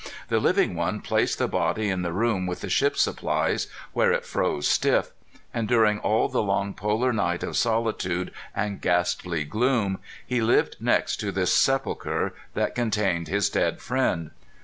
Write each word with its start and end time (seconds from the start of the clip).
The 0.29 0.39
living 0.39 0.73
one 0.73 0.99
placed 1.01 1.37
the 1.37 1.47
body 1.47 1.87
in 1.91 2.01
the 2.01 2.11
room 2.11 2.47
with 2.47 2.61
the 2.61 2.71
ship 2.71 2.97
supplies, 2.97 3.67
where 3.93 4.11
it 4.11 4.25
froze 4.25 4.67
stiff; 4.67 5.11
and 5.53 5.67
during 5.67 5.99
all 5.99 6.27
the 6.27 6.41
long 6.41 6.73
polar 6.73 7.13
night 7.13 7.43
of 7.43 7.55
solitude 7.55 8.31
and 8.55 8.81
ghastly 8.81 9.43
gloom 9.43 9.99
he 10.25 10.41
lived 10.41 10.77
next 10.79 11.17
to 11.17 11.31
this 11.31 11.53
sepulchre 11.53 12.33
that 12.55 12.73
contained 12.73 13.27
his 13.27 13.47
dead 13.47 13.79
friend. 13.79 14.31